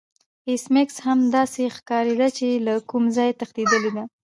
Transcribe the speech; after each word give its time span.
ایس 0.49 0.63
میکس 0.73 0.97
هم 1.05 1.19
داسې 1.35 1.61
ښکاریده 1.75 2.27
چې 2.37 2.47
له 2.65 2.73
کوم 2.89 3.03
ځای 3.17 3.29
تښتیدلی 3.39 3.89
دی 3.95 4.03